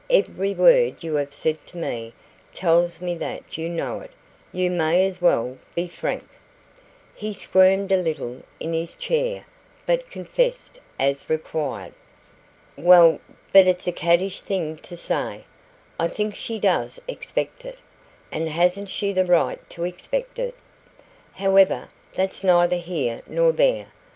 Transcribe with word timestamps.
Every 0.09 0.55
word 0.55 1.03
you 1.03 1.13
have 1.17 1.31
said 1.31 1.63
to 1.67 1.77
me 1.77 2.13
tells 2.51 3.01
me 3.01 3.13
that 3.19 3.55
you 3.59 3.69
know 3.69 3.99
it. 3.99 4.09
You 4.51 4.71
may 4.71 5.05
as 5.05 5.21
well 5.21 5.59
be 5.75 5.87
frank." 5.87 6.27
He 7.13 7.31
squirmed 7.31 7.91
a 7.91 7.97
little 7.97 8.41
in 8.59 8.73
his 8.73 8.95
chair, 8.95 9.45
but 9.85 10.09
confessed 10.09 10.79
as 10.99 11.29
required. 11.29 11.93
"Well 12.75 13.19
but 13.53 13.67
it's 13.67 13.85
a 13.85 13.91
caddish 13.91 14.41
thing 14.41 14.77
to 14.77 14.97
say 14.97 15.43
I 15.99 16.07
think 16.07 16.35
she 16.35 16.57
does 16.57 16.99
expect 17.07 17.63
it. 17.63 17.77
And 18.31 18.49
hasn't 18.49 18.89
she 18.89 19.13
the 19.13 19.27
right 19.27 19.59
to 19.69 19.83
expect 19.83 20.39
it? 20.39 20.55
However, 21.33 21.89
that's 22.15 22.43
neither 22.43 22.77
here 22.77 23.21
nor 23.27 23.51
there. 23.51 23.89